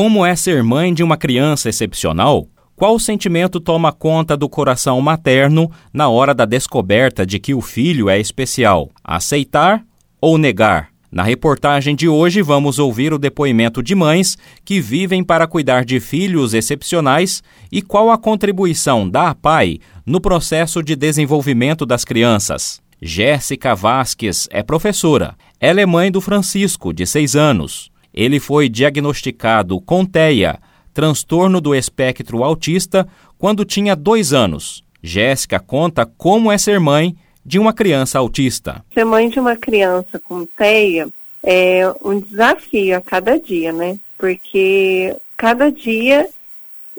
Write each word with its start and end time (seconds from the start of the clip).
Como 0.00 0.24
é 0.24 0.34
ser 0.34 0.62
mãe 0.62 0.94
de 0.94 1.02
uma 1.02 1.14
criança 1.14 1.68
excepcional? 1.68 2.48
Qual 2.74 2.98
sentimento 2.98 3.60
toma 3.60 3.92
conta 3.92 4.34
do 4.34 4.48
coração 4.48 4.98
materno 4.98 5.70
na 5.92 6.08
hora 6.08 6.32
da 6.32 6.46
descoberta 6.46 7.26
de 7.26 7.38
que 7.38 7.52
o 7.52 7.60
filho 7.60 8.08
é 8.08 8.18
especial? 8.18 8.88
Aceitar 9.04 9.84
ou 10.18 10.38
negar? 10.38 10.88
Na 11.12 11.22
reportagem 11.22 11.94
de 11.94 12.08
hoje, 12.08 12.40
vamos 12.40 12.78
ouvir 12.78 13.12
o 13.12 13.18
depoimento 13.18 13.82
de 13.82 13.94
mães 13.94 14.38
que 14.64 14.80
vivem 14.80 15.22
para 15.22 15.46
cuidar 15.46 15.84
de 15.84 16.00
filhos 16.00 16.54
excepcionais 16.54 17.42
e 17.70 17.82
qual 17.82 18.10
a 18.10 18.16
contribuição 18.16 19.06
da 19.06 19.28
APAI 19.28 19.80
no 20.06 20.18
processo 20.18 20.82
de 20.82 20.96
desenvolvimento 20.96 21.84
das 21.84 22.06
crianças. 22.06 22.80
Jéssica 23.02 23.74
Vasques 23.74 24.48
é 24.50 24.62
professora. 24.62 25.34
Ela 25.60 25.82
é 25.82 25.84
mãe 25.84 26.10
do 26.10 26.22
Francisco, 26.22 26.90
de 26.90 27.06
6 27.06 27.36
anos. 27.36 27.90
Ele 28.12 28.40
foi 28.40 28.68
diagnosticado 28.68 29.80
com 29.80 30.04
TEA, 30.04 30.58
transtorno 30.92 31.60
do 31.60 31.74
espectro 31.74 32.42
autista, 32.42 33.06
quando 33.38 33.64
tinha 33.64 33.94
dois 33.94 34.32
anos. 34.32 34.84
Jéssica 35.02 35.58
conta 35.58 36.04
como 36.04 36.52
é 36.52 36.58
ser 36.58 36.78
mãe 36.78 37.16
de 37.44 37.58
uma 37.58 37.72
criança 37.72 38.18
autista. 38.18 38.84
Ser 38.92 39.04
mãe 39.04 39.28
de 39.28 39.40
uma 39.40 39.56
criança 39.56 40.18
com 40.18 40.44
TEA 40.44 41.08
é 41.42 41.92
um 42.04 42.20
desafio 42.20 42.96
a 42.96 43.00
cada 43.00 43.38
dia, 43.38 43.72
né? 43.72 43.98
Porque 44.18 45.16
cada 45.36 45.70
dia 45.70 46.28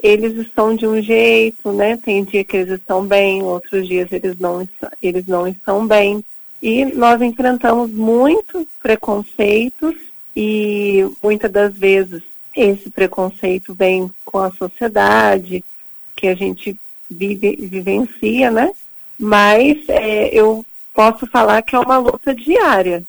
eles 0.02 0.36
estão 0.36 0.74
de 0.74 0.84
um 0.86 1.00
jeito, 1.00 1.72
né? 1.72 1.96
Tem 1.96 2.24
dia 2.24 2.42
que 2.42 2.56
eles 2.56 2.80
estão 2.80 3.06
bem, 3.06 3.42
outros 3.42 3.86
dias 3.86 4.08
eles 4.10 4.36
não, 4.38 4.68
eles 5.00 5.26
não 5.26 5.46
estão 5.46 5.86
bem. 5.86 6.24
E 6.60 6.84
nós 6.84 7.22
enfrentamos 7.22 7.90
muitos 7.92 8.66
preconceitos 8.82 9.94
e 10.34 11.06
muitas 11.22 11.50
das 11.50 11.74
vezes 11.74 12.22
esse 12.54 12.90
preconceito 12.90 13.74
vem 13.74 14.10
com 14.24 14.38
a 14.38 14.52
sociedade, 14.52 15.64
que 16.14 16.26
a 16.28 16.34
gente 16.34 16.78
vive, 17.10 17.56
vivencia, 17.56 18.50
né? 18.50 18.72
Mas 19.18 19.88
é, 19.88 20.28
eu 20.28 20.64
posso 20.94 21.26
falar 21.26 21.62
que 21.62 21.74
é 21.74 21.78
uma 21.78 21.98
luta 21.98 22.34
diária, 22.34 23.02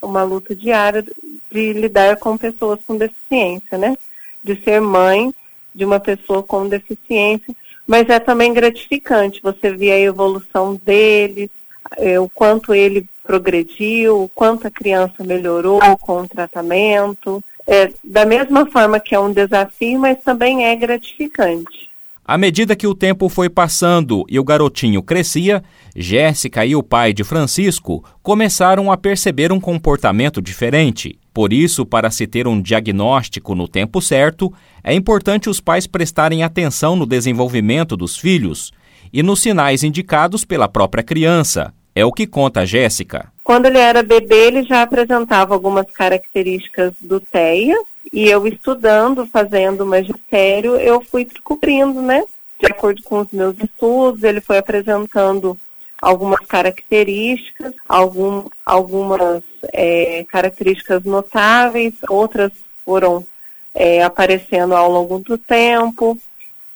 uma 0.00 0.22
luta 0.22 0.54
diária 0.54 1.04
de 1.50 1.72
lidar 1.72 2.16
com 2.16 2.36
pessoas 2.36 2.80
com 2.86 2.96
deficiência, 2.96 3.76
né? 3.78 3.96
De 4.42 4.60
ser 4.62 4.80
mãe 4.80 5.34
de 5.74 5.84
uma 5.84 6.00
pessoa 6.00 6.42
com 6.42 6.68
deficiência, 6.68 7.54
mas 7.86 8.08
é 8.08 8.18
também 8.18 8.54
gratificante 8.54 9.42
você 9.42 9.70
ver 9.70 9.92
a 9.92 10.00
evolução 10.00 10.74
dele, 10.74 11.50
é, 11.98 12.18
o 12.18 12.28
quanto 12.28 12.74
ele 12.74 13.06
progrediu, 13.26 14.30
quanto 14.34 14.66
a 14.66 14.70
criança 14.70 15.24
melhorou 15.24 15.80
com 15.98 16.22
o 16.22 16.28
tratamento, 16.28 17.42
é, 17.66 17.92
da 18.04 18.24
mesma 18.24 18.66
forma 18.66 19.00
que 19.00 19.14
é 19.14 19.20
um 19.20 19.32
desafio, 19.32 19.98
mas 19.98 20.22
também 20.22 20.66
é 20.66 20.76
gratificante. 20.76 21.90
À 22.24 22.36
medida 22.36 22.74
que 22.74 22.88
o 22.88 22.94
tempo 22.94 23.28
foi 23.28 23.48
passando 23.48 24.24
e 24.28 24.38
o 24.38 24.44
garotinho 24.44 25.00
crescia, 25.00 25.62
Jéssica 25.94 26.66
e 26.66 26.74
o 26.74 26.82
pai 26.82 27.12
de 27.12 27.22
Francisco 27.22 28.04
começaram 28.20 28.90
a 28.90 28.96
perceber 28.96 29.52
um 29.52 29.60
comportamento 29.60 30.42
diferente. 30.42 31.20
Por 31.32 31.52
isso, 31.52 31.86
para 31.86 32.10
se 32.10 32.26
ter 32.26 32.48
um 32.48 32.60
diagnóstico 32.60 33.54
no 33.54 33.68
tempo 33.68 34.02
certo, 34.02 34.52
é 34.82 34.92
importante 34.92 35.48
os 35.48 35.60
pais 35.60 35.86
prestarem 35.86 36.42
atenção 36.42 36.96
no 36.96 37.06
desenvolvimento 37.06 37.96
dos 37.96 38.16
filhos 38.16 38.72
e 39.12 39.22
nos 39.22 39.40
sinais 39.40 39.84
indicados 39.84 40.44
pela 40.44 40.66
própria 40.66 41.04
criança. 41.04 41.72
É 41.96 42.04
o 42.04 42.12
que 42.12 42.26
conta 42.26 42.66
Jéssica. 42.66 43.32
Quando 43.42 43.64
ele 43.64 43.78
era 43.78 44.02
bebê, 44.02 44.48
ele 44.48 44.64
já 44.64 44.82
apresentava 44.82 45.54
algumas 45.54 45.90
características 45.90 46.92
do 47.00 47.18
TEA, 47.18 47.74
e 48.12 48.28
eu 48.28 48.46
estudando, 48.46 49.26
fazendo 49.26 49.86
magistério, 49.86 50.76
eu 50.76 51.00
fui 51.00 51.24
descobrindo, 51.24 52.02
né? 52.02 52.22
De 52.60 52.66
acordo 52.66 53.02
com 53.02 53.20
os 53.20 53.32
meus 53.32 53.58
estudos, 53.58 54.22
ele 54.22 54.42
foi 54.42 54.58
apresentando 54.58 55.58
algumas 56.02 56.40
características, 56.40 57.72
algum, 57.88 58.44
algumas 58.64 59.42
é, 59.72 60.22
características 60.28 61.02
notáveis, 61.02 61.94
outras 62.10 62.52
foram 62.84 63.26
é, 63.74 64.02
aparecendo 64.02 64.74
ao 64.74 64.92
longo 64.92 65.18
do 65.20 65.38
tempo. 65.38 66.18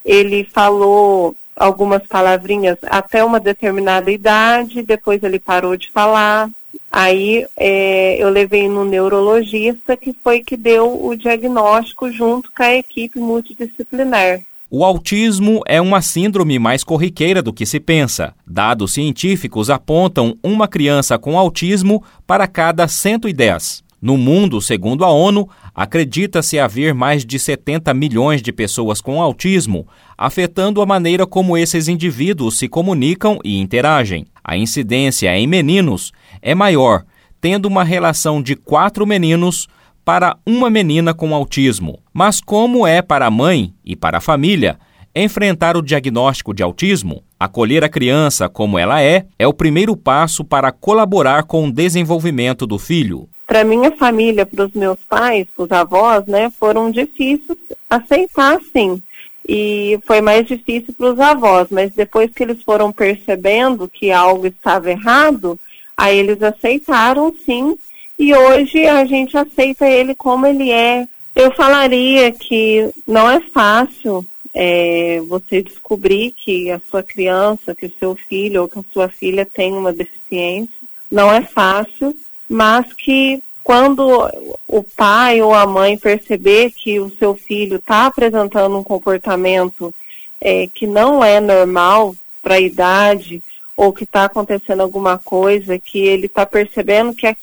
Ele 0.03 0.45
falou 0.45 1.37
algumas 1.61 2.03
palavrinhas 2.07 2.79
até 2.85 3.23
uma 3.23 3.39
determinada 3.39 4.11
idade, 4.11 4.83
depois 4.83 5.23
ele 5.23 5.39
parou 5.39 5.77
de 5.77 5.91
falar. 5.93 6.49
Aí 6.91 7.47
é, 7.57 8.17
eu 8.19 8.31
levei 8.31 8.69
no 8.69 8.85
neurologista, 8.85 9.97
que 9.97 10.17
foi 10.25 10.41
que 10.41 10.57
deu 10.57 11.05
o 11.05 11.15
diagnóstico 11.15 12.11
junto 12.11 12.51
com 12.51 12.63
a 12.63 12.75
equipe 12.75 13.19
multidisciplinar. 13.21 14.41
O 14.71 14.85
autismo 14.85 15.61
é 15.67 15.81
uma 15.81 16.01
síndrome 16.01 16.59
mais 16.59 16.83
corriqueira 16.83 17.43
do 17.43 17.53
que 17.53 17.67
se 17.67 17.79
pensa. 17.79 18.35
Dados 18.47 18.95
científicos 18.95 19.69
apontam 19.69 20.37
uma 20.43 20.67
criança 20.67 21.19
com 21.19 21.39
autismo 21.39 22.03
para 22.27 22.47
cada 22.47 22.89
110. 22.89 23.85
No 24.01 24.17
mundo, 24.17 24.63
segundo 24.63 25.05
a 25.05 25.11
ONU, 25.11 25.47
acredita-se 25.75 26.59
haver 26.59 26.95
mais 26.95 27.23
de 27.23 27.39
70 27.39 27.93
milhões 27.93 28.41
de 28.41 28.51
pessoas 28.51 28.99
com 29.01 29.21
autismo, 29.21 29.87
afetando 30.17 30.81
a 30.81 30.87
maneira 30.87 31.27
como 31.27 31.57
esses 31.57 31.87
indivíduos 31.87 32.59
se 32.59 32.67
comunicam 32.67 33.39
e 33.45 33.61
interagem. 33.61 34.27
A 34.43 34.57
incidência 34.57 35.37
em 35.37 35.47
meninos 35.47 36.13
é 36.41 36.55
maior, 36.55 37.05
tendo 37.43 37.67
uma 37.67 37.85
relação 37.85 38.43
de 38.43 38.57
quatro 38.57 39.07
meninos 39.07 39.69
para 40.03 40.35
uma 40.47 40.71
menina 40.71 41.13
com 41.13 41.35
autismo. 41.35 41.99
Mas 42.11 42.41
como 42.41 42.87
é 42.87 43.03
para 43.03 43.27
a 43.27 43.31
mãe 43.31 43.75
e 43.85 43.95
para 43.95 44.17
a 44.17 44.23
família 44.23 44.79
enfrentar 45.15 45.77
o 45.77 45.83
diagnóstico 45.83 46.55
de 46.55 46.63
autismo? 46.63 47.23
Acolher 47.39 47.85
a 47.85 47.89
criança 47.89 48.49
como 48.49 48.79
ela 48.79 49.03
é 49.03 49.27
é 49.39 49.47
o 49.47 49.53
primeiro 49.53 49.95
passo 49.95 50.43
para 50.43 50.73
colaborar 50.73 51.43
com 51.43 51.69
o 51.69 51.73
desenvolvimento 51.73 52.67
do 52.67 52.79
filho 52.79 53.29
para 53.51 53.65
minha 53.65 53.91
família, 53.91 54.47
para 54.47 54.67
os 54.67 54.73
meus 54.75 55.01
pais, 55.09 55.45
para 55.57 55.65
os 55.65 55.73
avós, 55.73 56.25
né, 56.27 56.53
foram 56.57 56.89
difíceis 56.89 57.59
aceitar, 57.91 58.61
sim. 58.73 59.03
E 59.49 59.99
foi 60.07 60.21
mais 60.21 60.47
difícil 60.47 60.95
para 60.97 61.13
os 61.13 61.19
avós, 61.19 61.67
mas 61.69 61.91
depois 61.91 62.31
que 62.33 62.45
eles 62.45 62.63
foram 62.63 62.93
percebendo 62.93 63.89
que 63.89 64.13
algo 64.13 64.47
estava 64.47 64.93
errado, 64.93 65.59
aí 65.97 66.17
eles 66.17 66.41
aceitaram, 66.41 67.35
sim. 67.45 67.77
E 68.17 68.33
hoje 68.33 68.87
a 68.87 69.05
gente 69.05 69.37
aceita 69.37 69.85
ele 69.85 70.15
como 70.15 70.47
ele 70.47 70.71
é. 70.71 71.09
Eu 71.35 71.51
falaria 71.51 72.31
que 72.31 72.89
não 73.05 73.29
é 73.29 73.41
fácil 73.41 74.25
é, 74.55 75.21
você 75.27 75.61
descobrir 75.61 76.31
que 76.37 76.71
a 76.71 76.81
sua 76.89 77.03
criança, 77.03 77.75
que 77.75 77.87
o 77.87 77.93
seu 77.99 78.15
filho 78.15 78.63
ou 78.63 78.69
que 78.69 78.79
a 78.79 78.85
sua 78.93 79.09
filha 79.09 79.45
tem 79.45 79.73
uma 79.73 79.93
deficiência. 79.93 80.79
Não 81.11 81.33
é 81.33 81.43
fácil, 81.43 82.15
mas 82.51 82.93
que 82.93 83.41
quando 83.63 84.29
o 84.67 84.83
pai 84.83 85.41
ou 85.41 85.55
a 85.55 85.65
mãe 85.65 85.97
perceber 85.97 86.73
que 86.73 86.99
o 86.99 87.09
seu 87.11 87.37
filho 87.37 87.77
está 87.77 88.07
apresentando 88.07 88.77
um 88.77 88.83
comportamento 88.83 89.95
é, 90.41 90.67
que 90.67 90.85
não 90.85 91.23
é 91.23 91.39
normal 91.41 92.17
para 92.43 92.57
a 92.57 92.61
idade, 92.61 93.41
ou 93.77 93.93
que 93.93 94.03
está 94.03 94.25
acontecendo 94.25 94.81
alguma 94.81 95.17
coisa, 95.19 95.79
que 95.79 96.01
ele 96.01 96.27
está 96.27 96.45
percebendo 96.45 97.15
que, 97.15 97.27
a, 97.29 97.37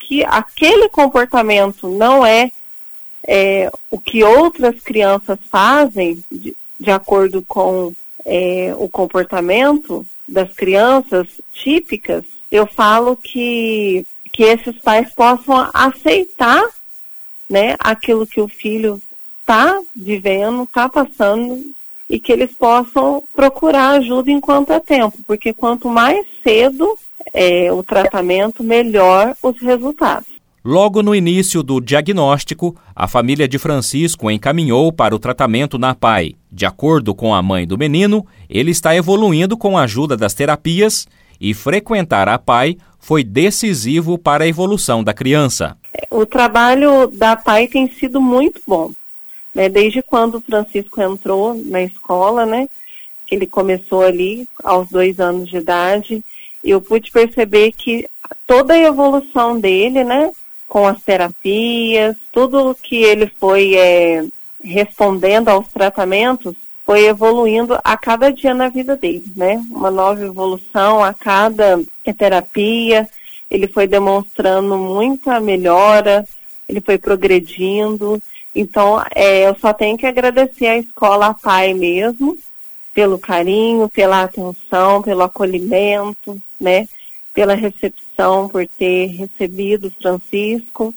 que 0.00 0.24
aquele 0.24 0.88
comportamento 0.88 1.88
não 1.88 2.26
é, 2.26 2.50
é, 3.24 3.70
o 3.88 4.00
que 4.00 4.24
outras 4.24 4.80
crianças 4.80 5.38
fazem, 5.48 6.22
de, 6.30 6.56
de 6.80 6.90
acordo 6.90 7.42
com 7.42 7.94
é, 8.24 8.74
o 8.76 8.88
comportamento 8.88 10.04
das 10.26 10.52
crianças 10.52 11.28
típicas, 11.52 12.24
eu 12.50 12.66
falo 12.66 13.16
que 13.16 14.06
que 14.38 14.44
esses 14.44 14.78
pais 14.78 15.12
possam 15.16 15.68
aceitar 15.74 16.62
né, 17.50 17.74
aquilo 17.80 18.24
que 18.24 18.40
o 18.40 18.46
filho 18.46 19.02
está 19.40 19.80
vivendo, 19.96 20.62
está 20.62 20.88
passando, 20.88 21.60
e 22.08 22.20
que 22.20 22.30
eles 22.30 22.52
possam 22.52 23.20
procurar 23.34 23.96
ajuda 23.96 24.30
enquanto 24.30 24.72
é 24.72 24.78
tempo, 24.78 25.18
porque 25.26 25.52
quanto 25.52 25.88
mais 25.88 26.24
cedo 26.44 26.96
é, 27.34 27.72
o 27.72 27.82
tratamento, 27.82 28.62
melhor 28.62 29.34
os 29.42 29.60
resultados. 29.60 30.28
Logo 30.64 31.02
no 31.02 31.16
início 31.16 31.60
do 31.60 31.80
diagnóstico, 31.80 32.76
a 32.94 33.08
família 33.08 33.48
de 33.48 33.58
Francisco 33.58 34.30
encaminhou 34.30 34.92
para 34.92 35.16
o 35.16 35.18
tratamento 35.18 35.78
na 35.78 35.96
PAI. 35.96 36.36
De 36.50 36.64
acordo 36.64 37.12
com 37.12 37.34
a 37.34 37.42
mãe 37.42 37.66
do 37.66 37.76
menino, 37.76 38.24
ele 38.48 38.70
está 38.70 38.94
evoluindo 38.94 39.56
com 39.56 39.76
a 39.76 39.82
ajuda 39.82 40.16
das 40.16 40.32
terapias 40.32 41.08
e 41.40 41.54
frequentar 41.54 42.28
a 42.28 42.38
PAI 42.38 42.76
foi 42.98 43.22
decisivo 43.22 44.18
para 44.18 44.44
a 44.44 44.48
evolução 44.48 45.02
da 45.02 45.14
criança. 45.14 45.76
O 46.10 46.26
trabalho 46.26 47.06
da 47.06 47.36
PAI 47.36 47.68
tem 47.68 47.90
sido 47.90 48.20
muito 48.20 48.60
bom. 48.66 48.92
Né? 49.54 49.68
Desde 49.68 50.02
quando 50.02 50.36
o 50.36 50.40
Francisco 50.40 51.00
entrou 51.00 51.54
na 51.54 51.82
escola, 51.82 52.44
né? 52.44 52.68
que 53.28 53.34
ele 53.34 53.46
começou 53.46 54.02
ali 54.02 54.48
aos 54.64 54.88
dois 54.88 55.20
anos 55.20 55.50
de 55.50 55.58
idade, 55.58 56.24
eu 56.64 56.80
pude 56.80 57.10
perceber 57.10 57.72
que 57.72 58.08
toda 58.46 58.72
a 58.72 58.78
evolução 58.78 59.60
dele, 59.60 60.02
né, 60.02 60.32
com 60.66 60.86
as 60.86 61.02
terapias, 61.02 62.16
tudo 62.32 62.76
que 62.82 62.96
ele 62.96 63.30
foi 63.38 63.74
é, 63.74 64.24
respondendo 64.62 65.48
aos 65.48 65.68
tratamentos, 65.68 66.54
foi 66.88 67.04
evoluindo 67.04 67.78
a 67.84 67.98
cada 67.98 68.32
dia 68.32 68.54
na 68.54 68.70
vida 68.70 68.96
dele, 68.96 69.30
né? 69.36 69.62
Uma 69.68 69.90
nova 69.90 70.24
evolução 70.24 71.04
a 71.04 71.12
cada 71.12 71.78
terapia, 72.16 73.06
ele 73.50 73.68
foi 73.68 73.86
demonstrando 73.86 74.78
muita 74.78 75.38
melhora, 75.38 76.26
ele 76.66 76.80
foi 76.80 76.96
progredindo. 76.96 78.22
Então, 78.54 79.04
é, 79.14 79.46
eu 79.46 79.54
só 79.60 79.74
tenho 79.74 79.98
que 79.98 80.06
agradecer 80.06 80.66
à 80.66 80.78
escola 80.78 81.34
pai 81.34 81.74
mesmo, 81.74 82.38
pelo 82.94 83.18
carinho, 83.18 83.86
pela 83.90 84.22
atenção, 84.22 85.02
pelo 85.02 85.22
acolhimento, 85.24 86.40
né? 86.58 86.88
Pela 87.34 87.54
recepção, 87.54 88.48
por 88.48 88.66
ter 88.66 89.08
recebido 89.08 89.92
Francisco. 90.00 90.94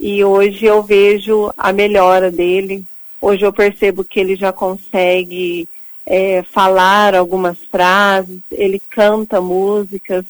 E 0.00 0.24
hoje 0.24 0.64
eu 0.64 0.82
vejo 0.82 1.52
a 1.58 1.74
melhora 1.74 2.30
dele, 2.30 2.86
Hoje 3.20 3.44
eu 3.44 3.52
percebo 3.52 4.04
que 4.04 4.18
ele 4.18 4.34
já 4.36 4.52
consegue 4.52 5.68
é, 6.06 6.42
falar 6.42 7.14
algumas 7.14 7.58
frases, 7.70 8.40
ele 8.50 8.80
canta 8.90 9.40
músicas 9.40 10.24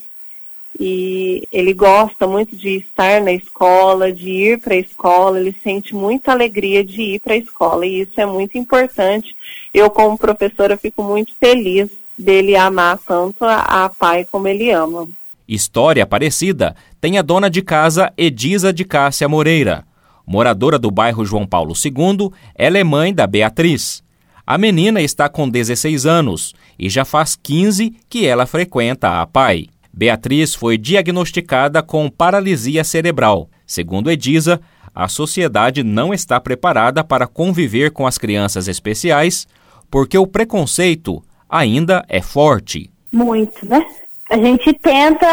e 0.78 1.46
ele 1.52 1.72
gosta 1.74 2.26
muito 2.26 2.56
de 2.56 2.76
estar 2.76 3.20
na 3.20 3.32
escola, 3.32 4.10
de 4.10 4.30
ir 4.30 4.60
para 4.60 4.74
a 4.74 4.78
escola, 4.78 5.38
ele 5.38 5.54
sente 5.62 5.94
muita 5.94 6.32
alegria 6.32 6.82
de 6.82 7.02
ir 7.02 7.20
para 7.20 7.34
a 7.34 7.36
escola 7.36 7.86
e 7.86 8.00
isso 8.00 8.20
é 8.20 8.26
muito 8.26 8.56
importante. 8.56 9.36
Eu, 9.74 9.90
como 9.90 10.18
professora, 10.18 10.76
fico 10.76 11.02
muito 11.02 11.34
feliz 11.38 11.90
dele 12.16 12.56
amar 12.56 12.98
tanto 12.98 13.44
a, 13.44 13.84
a 13.84 13.88
pai 13.88 14.24
como 14.24 14.48
ele 14.48 14.70
ama. 14.70 15.08
História 15.46 16.06
parecida 16.06 16.76
tem 17.00 17.18
a 17.18 17.22
dona 17.22 17.50
de 17.50 17.60
casa 17.60 18.12
Edisa 18.16 18.72
de 18.72 18.84
Cássia 18.84 19.28
Moreira. 19.28 19.84
Moradora 20.30 20.78
do 20.78 20.92
bairro 20.92 21.24
João 21.24 21.44
Paulo 21.44 21.74
II, 21.74 22.30
ela 22.54 22.78
é 22.78 22.84
mãe 22.84 23.12
da 23.12 23.26
Beatriz. 23.26 24.00
A 24.46 24.56
menina 24.56 25.02
está 25.02 25.28
com 25.28 25.48
16 25.48 26.06
anos 26.06 26.54
e 26.78 26.88
já 26.88 27.04
faz 27.04 27.34
15 27.34 27.96
que 28.08 28.24
ela 28.24 28.46
frequenta 28.46 29.20
a 29.20 29.26
PAI. 29.26 29.66
Beatriz 29.92 30.54
foi 30.54 30.78
diagnosticada 30.78 31.82
com 31.82 32.08
paralisia 32.08 32.84
cerebral. 32.84 33.50
Segundo 33.66 34.08
Edisa, 34.08 34.60
a 34.94 35.08
sociedade 35.08 35.82
não 35.82 36.14
está 36.14 36.38
preparada 36.38 37.02
para 37.02 37.26
conviver 37.26 37.90
com 37.90 38.06
as 38.06 38.16
crianças 38.16 38.68
especiais 38.68 39.48
porque 39.90 40.16
o 40.16 40.28
preconceito 40.28 41.20
ainda 41.48 42.04
é 42.08 42.22
forte. 42.22 42.88
Muito, 43.12 43.66
né? 43.66 43.84
A 44.30 44.38
gente 44.38 44.72
tenta 44.74 45.26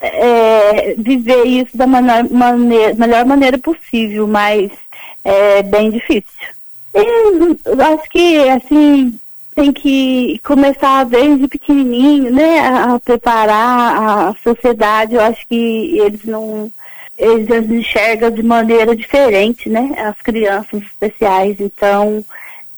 é, 0.00 0.94
viver 0.96 1.44
isso 1.44 1.76
da 1.76 1.86
maneira, 1.86 2.94
melhor 2.94 3.24
maneira 3.24 3.58
possível, 3.58 4.26
mas 4.26 4.70
é 5.24 5.62
bem 5.62 5.90
difícil. 5.90 6.24
E, 6.94 7.82
acho 7.82 8.08
que, 8.10 8.48
assim, 8.48 9.18
tem 9.54 9.72
que 9.72 10.40
começar 10.44 11.04
desde 11.04 11.48
pequenininho, 11.48 12.32
né, 12.32 12.60
a 12.60 13.00
preparar 13.00 14.28
a 14.28 14.34
sociedade. 14.42 15.14
Eu 15.14 15.20
acho 15.20 15.46
que 15.48 15.98
eles 15.98 16.24
não 16.24 16.70
eles 17.16 17.48
enxergam 17.68 18.30
de 18.30 18.44
maneira 18.44 18.94
diferente, 18.94 19.68
né, 19.68 19.92
as 19.98 20.22
crianças 20.22 20.80
especiais. 20.82 21.56
Então, 21.58 22.24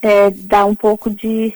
é, 0.00 0.30
dá 0.30 0.64
um 0.64 0.74
pouco 0.74 1.10
de, 1.10 1.54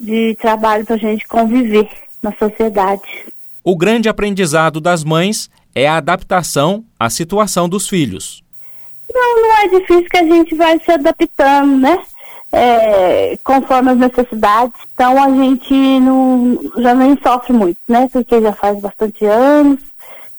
de 0.00 0.34
trabalho 0.36 0.86
para 0.86 0.94
a 0.94 0.98
gente 0.98 1.28
conviver 1.28 1.88
na 2.22 2.32
sociedade. 2.32 3.26
O 3.68 3.74
grande 3.74 4.08
aprendizado 4.08 4.80
das 4.80 5.02
mães 5.02 5.50
é 5.74 5.88
a 5.88 5.96
adaptação 5.96 6.84
à 6.96 7.10
situação 7.10 7.68
dos 7.68 7.88
filhos. 7.88 8.40
Não, 9.12 9.42
não 9.42 9.56
é 9.56 9.68
difícil 9.68 10.08
que 10.08 10.16
a 10.18 10.22
gente 10.22 10.54
vai 10.54 10.78
se 10.78 10.92
adaptando, 10.92 11.76
né? 11.80 12.00
É, 12.52 13.36
conforme 13.42 13.90
as 13.90 13.98
necessidades. 13.98 14.80
Então 14.94 15.20
a 15.20 15.28
gente 15.30 15.74
não, 15.98 16.56
já 16.78 16.94
nem 16.94 17.18
sofre 17.20 17.52
muito, 17.52 17.78
né? 17.88 18.08
Porque 18.12 18.40
já 18.40 18.52
faz 18.52 18.80
bastante 18.80 19.26
anos. 19.26 19.80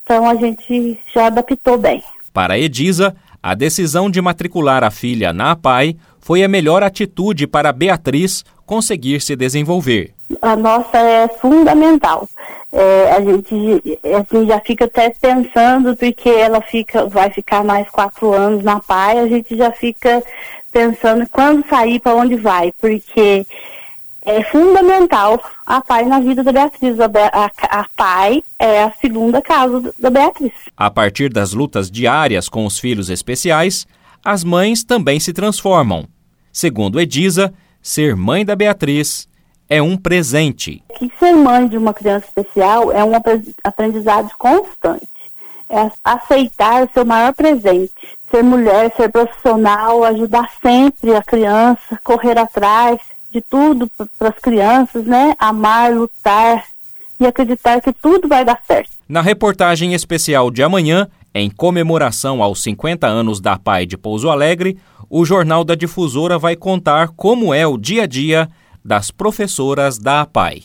Então 0.03 0.25
a 0.25 0.35
gente 0.35 0.97
já 1.13 1.25
adaptou 1.25 1.77
bem. 1.77 2.01
Para 2.31 2.57
Edisa, 2.57 3.13
a 3.43 3.53
decisão 3.53 4.09
de 4.09 4.21
matricular 4.21 4.85
a 4.85 4.89
filha 4.89 5.33
na 5.33 5.51
APAI 5.51 5.97
foi 6.21 6.45
a 6.45 6.47
melhor 6.47 6.81
atitude 6.81 7.45
para 7.45 7.73
Beatriz 7.73 8.45
conseguir 8.65 9.19
se 9.19 9.35
desenvolver. 9.35 10.13
A 10.41 10.55
nossa 10.55 10.97
é 10.97 11.27
fundamental 11.27 12.25
é, 12.79 13.11
a 13.11 13.21
gente 13.21 13.81
assim, 14.19 14.45
já 14.45 14.59
fica 14.59 14.85
até 14.85 15.09
pensando, 15.09 15.97
porque 15.97 16.29
ela 16.29 16.61
fica, 16.61 17.07
vai 17.07 17.31
ficar 17.31 17.63
mais 17.63 17.89
quatro 17.89 18.31
anos 18.31 18.63
na 18.63 18.79
PAI, 18.79 19.17
a 19.17 19.27
gente 19.27 19.57
já 19.57 19.71
fica 19.71 20.23
pensando 20.71 21.27
quando 21.31 21.67
sair, 21.67 21.99
para 21.99 22.13
onde 22.13 22.35
vai, 22.35 22.71
porque 22.79 23.47
é 24.21 24.43
fundamental 24.43 25.41
a 25.65 25.81
PAI 25.81 26.05
na 26.05 26.19
vida 26.19 26.43
da 26.43 26.51
Beatriz. 26.51 26.99
A, 26.99 27.05
a, 27.05 27.79
a 27.79 27.85
PAI 27.95 28.43
é 28.59 28.83
a 28.83 28.91
segunda 28.91 29.41
casa 29.41 29.91
da 29.97 30.11
Beatriz. 30.11 30.53
A 30.77 30.91
partir 30.91 31.33
das 31.33 31.53
lutas 31.53 31.89
diárias 31.89 32.47
com 32.47 32.63
os 32.63 32.77
filhos 32.77 33.09
especiais, 33.09 33.87
as 34.23 34.43
mães 34.43 34.83
também 34.83 35.19
se 35.19 35.33
transformam. 35.33 36.05
Segundo 36.53 36.99
Edisa, 36.99 37.51
ser 37.81 38.15
mãe 38.15 38.45
da 38.45 38.55
Beatriz 38.55 39.27
é 39.67 39.81
um 39.81 39.97
presente. 39.97 40.83
Que 40.97 41.11
ser 41.19 41.33
mãe 41.33 41.67
de 41.67 41.77
uma 41.77 41.93
criança 41.93 42.25
especial 42.25 42.91
é 42.91 43.03
um 43.03 43.11
aprendizado 43.63 44.31
constante. 44.37 45.07
É 45.69 45.91
aceitar 46.03 46.85
o 46.85 46.89
seu 46.91 47.05
maior 47.05 47.33
presente. 47.33 47.93
Ser 48.31 48.43
mulher, 48.43 48.91
ser 48.95 49.11
profissional, 49.11 50.03
ajudar 50.03 50.49
sempre 50.61 51.15
a 51.15 51.21
criança, 51.21 51.99
correr 52.03 52.37
atrás 52.37 52.99
de 53.29 53.41
tudo 53.41 53.87
para 54.17 54.29
as 54.29 54.39
crianças, 54.39 55.05
né? 55.05 55.35
Amar, 55.37 55.93
lutar 55.93 56.63
e 57.19 57.27
acreditar 57.27 57.79
que 57.81 57.93
tudo 57.93 58.27
vai 58.27 58.43
dar 58.43 58.59
certo. 58.65 58.91
Na 59.07 59.21
reportagem 59.21 59.93
especial 59.93 60.49
de 60.49 60.63
amanhã, 60.63 61.07
em 61.33 61.49
comemoração 61.49 62.41
aos 62.41 62.63
50 62.63 63.05
anos 63.05 63.39
da 63.39 63.57
PAI 63.57 63.85
de 63.85 63.97
Pouso 63.97 64.29
Alegre, 64.29 64.79
o 65.09 65.23
Jornal 65.23 65.63
da 65.63 65.75
Difusora 65.75 66.39
vai 66.39 66.55
contar 66.55 67.09
como 67.09 67.53
é 67.53 67.67
o 67.67 67.77
dia 67.77 68.03
a 68.03 68.07
dia 68.07 68.49
das 68.83 69.11
professoras 69.11 69.99
da 69.99 70.21
APAI. 70.21 70.63